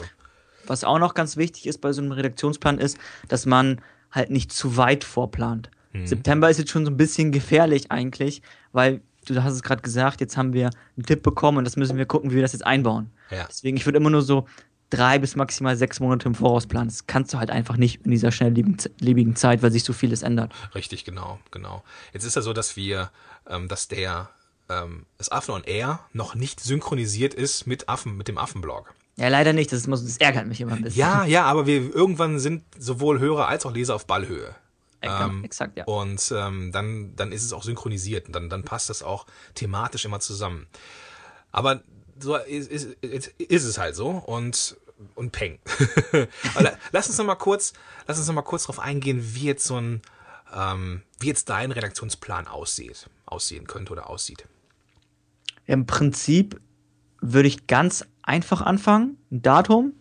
[0.66, 3.80] Was auch noch ganz wichtig ist bei so einem Redaktionsplan ist, dass man
[4.12, 5.70] halt nicht zu weit vorplant.
[5.92, 10.20] September ist jetzt schon so ein bisschen gefährlich eigentlich, weil du hast es gerade gesagt,
[10.20, 12.66] jetzt haben wir einen Tipp bekommen und das müssen wir gucken, wie wir das jetzt
[12.66, 13.10] einbauen.
[13.30, 13.46] Ja.
[13.48, 14.46] Deswegen, ich würde immer nur so
[14.88, 16.88] drei bis maximal sechs Monate im Voraus planen.
[16.88, 20.52] Das kannst du halt einfach nicht in dieser schnelllebigen Zeit, weil sich so vieles ändert.
[20.74, 21.84] Richtig, genau, genau.
[22.12, 23.10] Jetzt ist ja so, dass wir,
[23.48, 24.30] ähm, dass der
[24.68, 28.94] ähm, das Affen on Air noch nicht synchronisiert ist mit Affen, mit dem Affenblog.
[29.16, 29.70] Ja, leider nicht.
[29.72, 31.00] Das, so, das ärgert mich immer ein bisschen.
[31.00, 34.54] Ja, ja, aber wir irgendwann sind sowohl Hörer als auch Leser auf Ballhöhe.
[35.02, 35.84] Ähm, exakt, ja.
[35.84, 40.04] Und ähm, dann, dann ist es auch synchronisiert und dann, dann passt das auch thematisch
[40.04, 40.66] immer zusammen.
[41.52, 41.82] Aber
[42.18, 44.76] so ist, ist, ist es halt so und
[45.14, 45.58] und Peng.
[46.92, 47.72] lass uns noch mal kurz,
[48.06, 50.02] lass uns noch mal kurz darauf eingehen, wie jetzt so ein,
[50.54, 54.46] ähm, wie jetzt dein Redaktionsplan aussieht, aussehen könnte oder aussieht.
[55.66, 56.60] Im Prinzip
[57.20, 59.16] würde ich ganz einfach anfangen.
[59.30, 59.92] Ein Datum.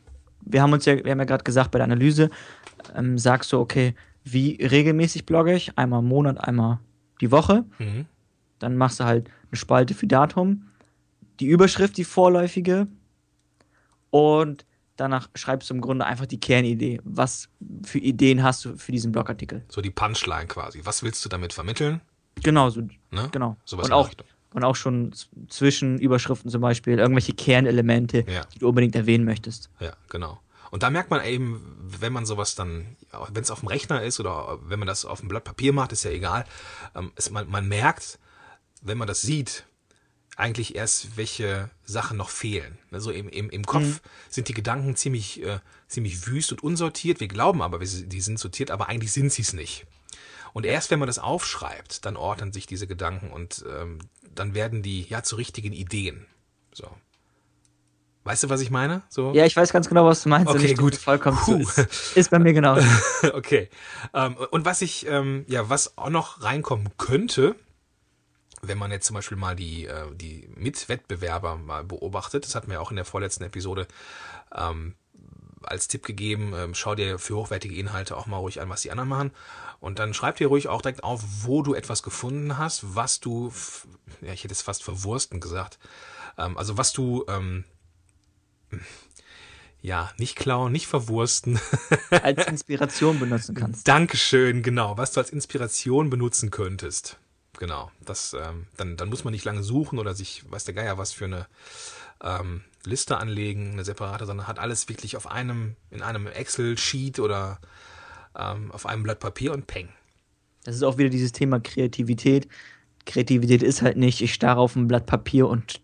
[0.42, 2.30] Wir haben uns ja, wir haben ja gerade gesagt, bei der Analyse
[2.96, 3.96] ähm, sagst du, okay,
[4.32, 5.78] wie regelmäßig blogge ich?
[5.78, 6.80] Einmal im Monat, einmal
[7.22, 7.66] die Woche.
[7.80, 8.06] Mhm.
[8.60, 10.66] Dann machst du halt eine Spalte für Datum,
[11.40, 12.88] die Überschrift, die vorläufige
[14.10, 14.66] und
[14.96, 17.00] danach schreibst du im Grunde einfach die Kernidee.
[17.04, 17.50] Was
[17.86, 19.64] für Ideen hast du für diesen Blogartikel?
[19.70, 20.82] So die Punchline quasi.
[20.84, 22.02] Was willst du damit vermitteln?
[22.44, 23.30] Genau, so, Ne?
[23.32, 23.58] genau.
[23.66, 24.10] Sowas und auch,
[24.54, 25.14] und auch schon
[25.48, 28.42] zwischen Überschriften zum Beispiel, irgendwelche Kernelemente, Ja.
[28.54, 29.70] die du unbedingt erwähnen möchtest.
[29.80, 30.40] Ja, genau.
[30.72, 32.96] Und da merkt man eben, wenn man sowas dann,
[33.30, 35.92] wenn es auf dem Rechner ist oder wenn man das auf dem Blatt Papier macht,
[35.92, 36.46] ist ja egal.
[36.96, 38.20] Ähm, es, man, man merkt,
[38.82, 39.66] wenn man das sieht,
[40.36, 42.78] eigentlich erst, welche Sachen noch fehlen.
[42.92, 47.20] Also im, im, im Kopf sind die Gedanken ziemlich, äh, ziemlich wüst und unsortiert.
[47.20, 49.86] Wir glauben aber, die sind sortiert, aber eigentlich sind sie es nicht.
[50.54, 54.00] Und erst wenn man das aufschreibt, dann ordnen sich diese Gedanken und ähm,
[54.34, 56.26] dann werden die ja zu richtigen Ideen.
[56.74, 56.90] So.
[58.24, 59.02] Weißt du, was ich meine?
[59.10, 59.34] So.
[59.34, 60.50] Ja, ich weiß ganz genau, was du meinst.
[60.50, 60.96] Okay, gut.
[60.96, 61.38] Vollkommen.
[61.38, 61.60] Puh.
[61.60, 62.78] Ist, ist bei mir genau.
[63.34, 63.70] okay.
[64.14, 67.56] Ähm, und was ich, ähm, ja, was auch noch reinkommen könnte,
[68.62, 72.82] wenn man jetzt zum Beispiel mal die, äh, die Mitwettbewerber mal beobachtet, das hatten wir
[72.82, 73.88] auch in der vorletzten Episode
[74.54, 74.96] ähm,
[75.64, 78.92] als Tipp gegeben, ähm, schau dir für hochwertige Inhalte auch mal ruhig an, was die
[78.92, 79.32] anderen machen.
[79.80, 83.52] Und dann schreib dir ruhig auch direkt auf, wo du etwas gefunden hast, was du,
[84.22, 85.80] ja, ich hätte es fast verwursten gesagt,
[86.38, 87.64] ähm, also was du, ähm,
[89.82, 91.60] ja, nicht klauen, nicht verwursten,
[92.22, 93.88] Als Inspiration benutzen kannst.
[93.88, 97.18] Dankeschön, genau, was du als Inspiration benutzen könntest.
[97.58, 100.98] Genau, das, ähm, dann, dann muss man nicht lange suchen oder sich, weiß der Geier,
[100.98, 101.48] was für eine
[102.24, 107.60] ähm, Liste anlegen, eine separate, sondern hat alles wirklich auf einem, in einem Excel-Sheet oder
[108.38, 109.90] ähm, auf einem Blatt Papier und peng.
[110.64, 112.48] Das ist auch wieder dieses Thema Kreativität.
[113.06, 115.82] Kreativität ist halt nicht, ich starre auf ein Blatt Papier und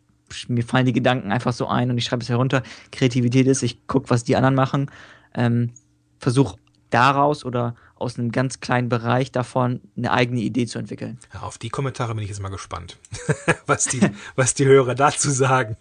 [0.48, 2.64] mir fallen die Gedanken einfach so ein und ich schreibe es herunter.
[2.92, 4.92] Kreativität ist, ich gucke, was die anderen machen,
[5.34, 5.72] ähm,
[6.20, 6.58] versuche
[6.90, 11.20] daraus oder aus einem ganz kleinen Bereich davon eine eigene Idee zu entwickeln.
[11.34, 12.98] Ja, auf die Kommentare bin ich jetzt mal gespannt,
[13.66, 14.02] was die,
[14.36, 15.78] was die Hörer dazu sagen.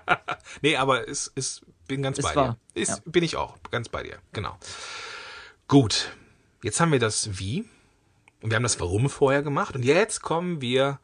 [0.62, 2.82] nee, aber es, es bin ganz Ist bei wahr, dir.
[2.82, 2.98] Ist, ja.
[3.06, 4.56] Bin ich auch, ganz bei dir, genau.
[5.68, 6.12] Gut,
[6.62, 7.64] jetzt haben wir das Wie
[8.42, 10.98] und wir haben das Warum vorher gemacht und jetzt kommen wir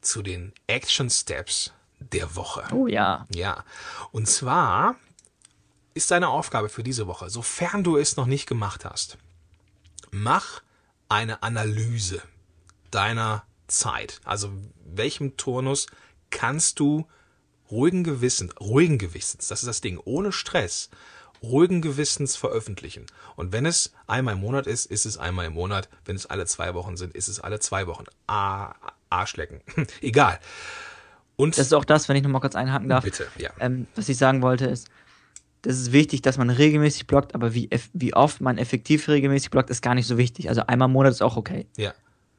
[0.00, 2.64] zu den Action Steps der Woche.
[2.72, 3.26] Oh ja.
[3.34, 3.64] Ja,
[4.10, 4.96] und zwar
[5.94, 9.18] ist deine Aufgabe für diese Woche, sofern du es noch nicht gemacht hast,
[10.10, 10.62] mach
[11.08, 12.22] eine Analyse
[12.90, 14.20] deiner Zeit.
[14.24, 14.50] Also
[14.84, 15.86] welchem Turnus
[16.30, 17.06] kannst du
[17.70, 20.90] ruhigen Gewissens, ruhigen Gewissens, das ist das Ding, ohne Stress,
[21.42, 23.06] ruhigen Gewissens veröffentlichen.
[23.36, 25.88] Und wenn es einmal im Monat ist, ist es einmal im Monat.
[26.04, 28.04] Wenn es alle zwei Wochen sind, ist es alle zwei Wochen.
[28.26, 28.74] Ah,
[29.10, 29.60] Arschlecken.
[30.00, 30.38] Egal.
[31.36, 33.04] Und Das ist auch das, wenn ich nochmal kurz einhaken darf.
[33.04, 33.50] bitte, ja.
[33.58, 34.88] Ähm, was ich sagen wollte ist,
[35.62, 39.70] das ist wichtig, dass man regelmäßig bloggt, aber wie, wie oft man effektiv regelmäßig bloggt,
[39.70, 40.48] ist gar nicht so wichtig.
[40.48, 41.66] Also einmal im Monat ist auch okay.
[41.76, 41.94] Ja.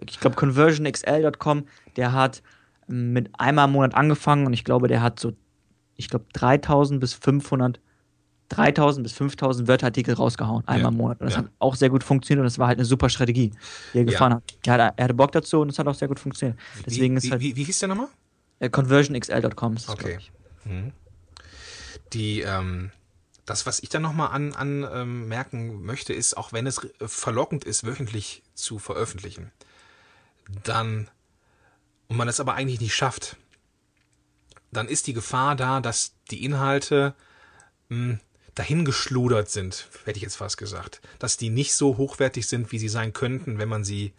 [0.09, 2.43] Ich glaube, conversionxl.com, der hat
[2.89, 5.33] ähm, mit einmal im Monat angefangen und ich glaube, der hat so,
[5.95, 7.79] ich glaube, 3000 bis 500,
[8.49, 11.21] 3000 bis 5000 Wörterartikel rausgehauen, einmal Ja, im Monat.
[11.21, 11.43] Und das ja.
[11.43, 13.51] hat auch sehr gut funktioniert und das war halt eine super Strategie,
[13.93, 14.43] die er gefahren hat.
[14.65, 15.13] Er, hatte.
[15.13, 16.59] Bock dazu und es hat auch sehr gut funktioniert.
[16.85, 18.09] Deswegen wie, ist halt wie, wie hieß der nochmal?
[18.63, 19.75] Äh, conversionxl.com.
[19.75, 20.17] ist es, Okay.
[20.19, 20.31] ich.
[22.13, 22.91] Die, ähm,
[23.45, 27.07] das, was ich dann nochmal an, an ähm, merken möchte, ist, auch wenn es äh,
[27.07, 29.51] verlockend ist, wöchentlich zu veröffentlichen,
[30.63, 31.09] dann,
[32.07, 33.37] und man es aber eigentlich nicht schafft,
[34.71, 37.13] dann ist die Gefahr da, dass die Inhalte
[37.89, 38.19] mh,
[38.55, 41.01] dahingeschludert sind, hätte ich jetzt fast gesagt.
[41.19, 44.13] Dass die nicht so hochwertig sind, wie sie sein könnten, wenn man sie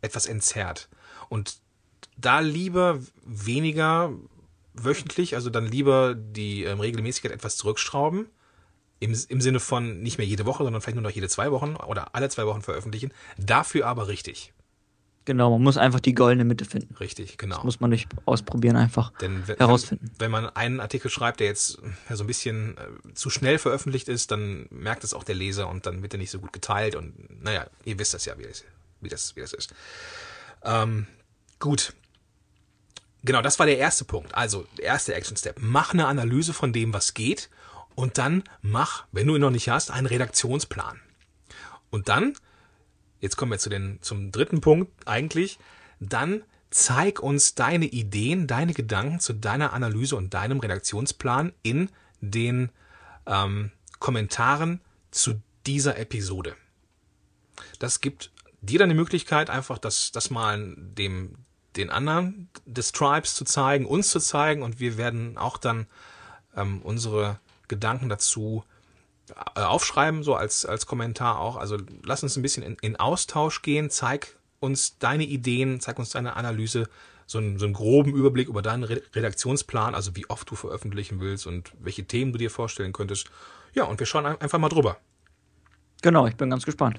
[0.00, 0.88] etwas entzerrt.
[1.28, 1.58] Und
[2.24, 4.12] da lieber weniger
[4.74, 8.26] wöchentlich, also dann lieber die ähm, Regelmäßigkeit etwas zurückschrauben.
[9.00, 11.74] Im, Im Sinne von nicht mehr jede Woche, sondern vielleicht nur noch jede zwei Wochen
[11.74, 13.12] oder alle zwei Wochen veröffentlichen.
[13.36, 14.52] Dafür aber richtig.
[15.24, 16.94] Genau, man muss einfach die goldene Mitte finden.
[16.96, 17.62] Richtig, genau.
[17.62, 20.10] Muss man durch Ausprobieren einfach Denn wenn, herausfinden.
[20.18, 23.58] Wenn, wenn man einen Artikel schreibt, der jetzt ja, so ein bisschen äh, zu schnell
[23.58, 26.52] veröffentlicht ist, dann merkt es auch der Leser und dann wird er nicht so gut
[26.52, 28.64] geteilt und naja, ihr wisst das ja, wie das,
[29.00, 29.74] wie das, wie das ist.
[30.64, 31.06] Ähm,
[31.60, 31.92] gut.
[33.24, 34.34] Genau, das war der erste Punkt.
[34.34, 35.58] Also, der erste Action Step.
[35.60, 37.50] Mach eine Analyse von dem, was geht
[37.94, 41.00] und dann mach, wenn du ihn noch nicht hast, einen Redaktionsplan.
[41.90, 42.34] Und dann
[43.22, 45.58] jetzt kommen wir zu den, zum dritten Punkt eigentlich,
[46.00, 51.88] dann zeig uns deine Ideen, deine Gedanken zu deiner Analyse und deinem Redaktionsplan in
[52.20, 52.70] den
[53.26, 54.80] ähm, Kommentaren
[55.10, 56.56] zu dieser Episode.
[57.78, 61.36] Das gibt dir dann die Möglichkeit, einfach das, das mal dem,
[61.76, 65.86] den anderen des Tribes zu zeigen, uns zu zeigen und wir werden auch dann
[66.56, 68.64] ähm, unsere Gedanken dazu
[69.54, 71.56] äh, aufschreiben, so als, als Kommentar auch.
[71.56, 76.10] Also lass uns ein bisschen in, in Austausch gehen, zeig uns deine Ideen, zeig uns
[76.10, 76.88] deine Analyse,
[77.26, 81.46] so einen, so einen groben Überblick über deinen Redaktionsplan, also wie oft du veröffentlichen willst
[81.46, 83.30] und welche Themen du dir vorstellen könntest.
[83.74, 84.98] Ja, und wir schauen einfach mal drüber.
[86.02, 86.98] Genau, ich bin ganz gespannt.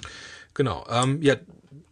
[0.53, 0.85] Genau.
[0.89, 1.35] Ähm, ja,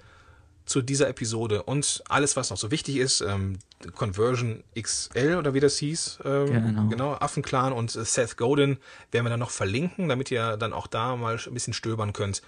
[0.66, 3.60] zu dieser Episode und alles, was noch so wichtig ist, ähm,
[3.94, 6.88] Conversion XL oder wie das hieß, ähm, genau.
[6.88, 8.78] genau, Affenclan und Seth Godin
[9.12, 12.42] werden wir dann noch verlinken, damit ihr dann auch da mal ein bisschen stöbern könnt.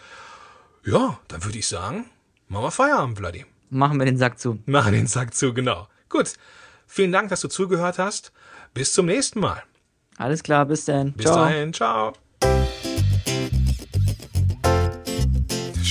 [0.84, 2.06] Ja, dann würde ich sagen,
[2.48, 3.46] machen wir Feierabend, Vladi.
[3.70, 4.60] Machen wir den Sack zu.
[4.66, 5.88] Machen den Sack zu, genau.
[6.10, 6.34] Gut.
[6.88, 8.32] Vielen Dank, dass du zugehört hast.
[8.74, 9.62] Bis zum nächsten Mal.
[10.18, 11.12] Alles klar, bis dann.
[11.14, 11.36] Bis ciao.
[11.36, 12.14] dahin, ciao.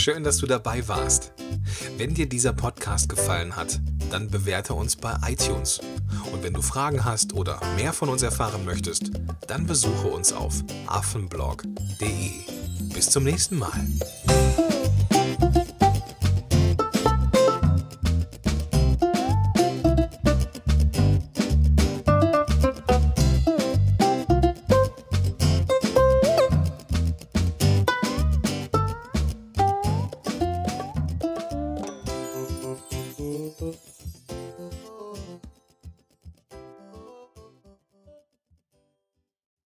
[0.06, 1.32] Schön, dass du dabei warst.
[1.96, 3.80] Wenn dir dieser Podcast gefallen hat,
[4.12, 5.80] dann bewerte uns bei iTunes.
[6.32, 9.10] Und wenn du Fragen hast oder mehr von uns erfahren möchtest,
[9.48, 12.30] dann besuche uns auf affenblog.de.
[12.94, 13.84] Bis zum nächsten Mal.